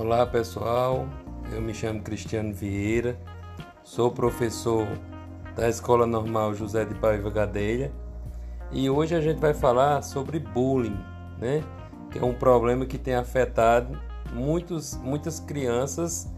Olá 0.00 0.24
pessoal, 0.24 1.06
eu 1.52 1.60
me 1.60 1.74
chamo 1.74 2.00
Cristiano 2.00 2.54
Vieira, 2.54 3.18
sou 3.84 4.10
professor 4.10 4.88
da 5.54 5.68
Escola 5.68 6.06
Normal 6.06 6.54
José 6.54 6.86
de 6.86 6.94
Paiva 6.94 7.28
Gadelha 7.28 7.92
e 8.72 8.88
hoje 8.88 9.14
a 9.14 9.20
gente 9.20 9.38
vai 9.38 9.52
falar 9.52 10.00
sobre 10.00 10.38
bullying, 10.38 10.98
né? 11.38 11.62
Que 12.10 12.18
é 12.18 12.24
um 12.24 12.32
problema 12.32 12.86
que 12.86 12.96
tem 12.96 13.14
afetado 13.14 14.00
muitos, 14.32 14.96
muitas 14.96 15.38
crianças 15.38 16.32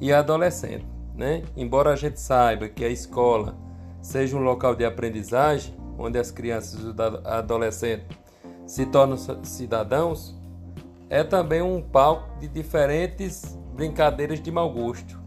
e 0.00 0.12
adolescentes, 0.12 0.86
né? 1.16 1.42
Embora 1.56 1.92
a 1.92 1.96
gente 1.96 2.20
saiba 2.20 2.68
que 2.68 2.84
a 2.84 2.88
escola 2.88 3.56
seja 4.00 4.36
um 4.36 4.44
local 4.44 4.76
de 4.76 4.84
aprendizagem, 4.84 5.74
onde 5.98 6.20
as 6.20 6.30
crianças 6.30 6.84
e 6.84 7.28
adolescentes 7.28 8.06
se 8.64 8.86
tornam 8.86 9.16
cidadãos, 9.42 10.37
é 11.10 11.24
também 11.24 11.62
um 11.62 11.80
palco 11.80 12.38
de 12.38 12.48
diferentes 12.48 13.56
brincadeiras 13.74 14.40
de 14.40 14.50
mau 14.50 14.70
gosto, 14.72 15.18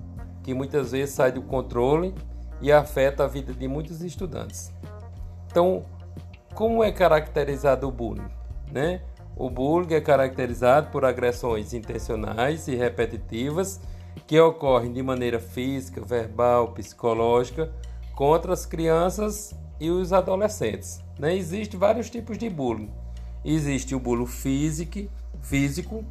que 0.44 0.54
muitas 0.54 0.92
vezes 0.92 1.16
sai 1.16 1.32
do 1.32 1.42
controle 1.42 2.14
e 2.62 2.72
afeta 2.72 3.24
a 3.24 3.28
vida 3.28 3.54
de 3.54 3.68
muitos 3.68 4.02
estudantes. 4.02 4.72
Então, 5.48 5.86
como 6.54 6.84
é 6.84 6.92
caracterizado 6.92 7.88
o 7.88 7.92
bullying? 7.92 8.28
Né? 8.72 9.02
O 9.36 9.50
bullying 9.50 9.94
é 9.94 10.02
caracterizado 10.02 10.92
por 10.92 11.04
agressões 11.04 11.74
intencionais 11.74 12.68
e 12.68 12.76
repetitivas 12.76 13.80
que 14.28 14.40
ocorrem 14.40 14.92
de 14.92 15.02
maneira 15.02 15.40
física, 15.40 16.02
verbal, 16.02 16.74
psicológica 16.74 17.72
contra 18.16 18.54
as 18.54 18.66
crianças 18.66 19.56
e 19.80 19.90
os 19.90 20.14
adolescentes. 20.14 21.04
Né? 21.18 21.36
Existem 21.36 21.80
vários 21.80 22.10
tipos 22.10 22.38
de 22.38 22.50
bullying. 22.50 22.92
Existe 23.44 23.96
o 23.96 24.00
bullying 24.00 24.28
físico, 24.28 25.10
físico, 25.42 26.06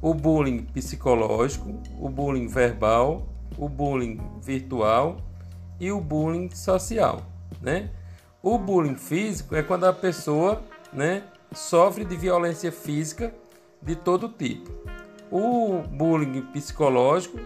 o 0.00 0.14
bullying 0.14 0.62
psicológico, 0.62 1.80
o 1.98 2.08
bullying 2.08 2.46
verbal, 2.46 3.26
o 3.56 3.68
bullying 3.68 4.20
virtual 4.42 5.18
e 5.80 5.90
o 5.90 6.00
bullying 6.00 6.50
social, 6.50 7.22
né? 7.60 7.90
O 8.42 8.58
bullying 8.58 8.96
físico 8.96 9.56
é 9.56 9.62
quando 9.62 9.84
a 9.84 9.92
pessoa, 9.92 10.62
né, 10.92 11.24
sofre 11.52 12.04
de 12.04 12.16
violência 12.16 12.70
física 12.70 13.34
de 13.82 13.96
todo 13.96 14.28
tipo. 14.28 14.70
O 15.30 15.82
bullying 15.90 16.42
psicológico, 16.52 17.40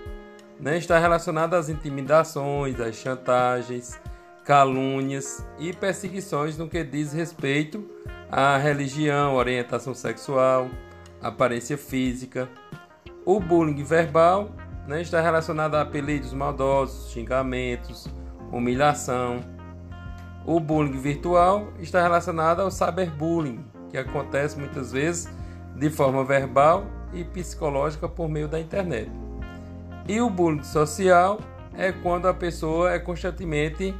né, 0.58 0.76
está 0.76 0.98
relacionado 0.98 1.54
às 1.54 1.68
intimidações, 1.68 2.78
às 2.78 2.96
chantagens, 2.96 3.98
calúnias 4.44 5.44
e 5.58 5.72
perseguições 5.72 6.58
no 6.58 6.68
que 6.68 6.82
diz 6.84 7.12
respeito 7.12 7.88
à 8.30 8.56
religião, 8.58 9.34
orientação 9.34 9.94
sexual, 9.94 10.68
aparência 11.22 11.76
física. 11.76 12.48
O 13.24 13.38
bullying 13.38 13.82
verbal 13.84 14.50
né, 14.86 15.02
está 15.02 15.20
relacionado 15.20 15.74
a 15.74 15.82
apelidos 15.82 16.32
maldosos, 16.32 17.12
xingamentos, 17.12 18.08
humilhação. 18.50 19.40
O 20.44 20.58
bullying 20.58 20.98
virtual 20.98 21.68
está 21.78 22.02
relacionado 22.02 22.60
ao 22.60 22.70
cyberbullying, 22.70 23.64
que 23.90 23.98
acontece 23.98 24.58
muitas 24.58 24.92
vezes 24.92 25.28
de 25.76 25.90
forma 25.90 26.24
verbal 26.24 26.84
e 27.12 27.24
psicológica 27.24 28.08
por 28.08 28.28
meio 28.28 28.48
da 28.48 28.58
internet. 28.58 29.10
E 30.08 30.20
o 30.20 30.30
bullying 30.30 30.64
social 30.64 31.38
é 31.76 31.92
quando 31.92 32.26
a 32.26 32.34
pessoa 32.34 32.92
é 32.92 32.98
constantemente 32.98 33.94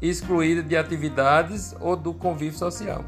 excluída 0.00 0.62
de 0.62 0.76
atividades 0.76 1.74
ou 1.80 1.96
do 1.96 2.14
convívio 2.14 2.58
social. 2.58 3.04